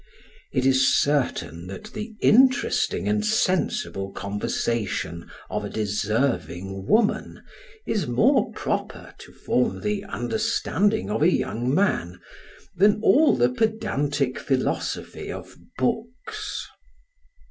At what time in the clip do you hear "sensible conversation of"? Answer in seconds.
3.23-5.63